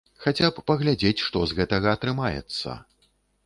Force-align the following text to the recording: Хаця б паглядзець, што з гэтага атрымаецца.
Хаця 0.23 0.47
б 0.55 0.63
паглядзець, 0.69 1.23
што 1.27 1.45
з 1.53 1.59
гэтага 1.61 1.95
атрымаецца. 1.95 2.69